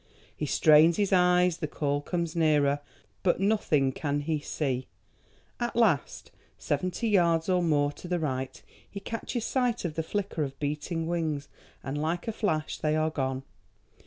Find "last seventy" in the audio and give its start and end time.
5.75-7.07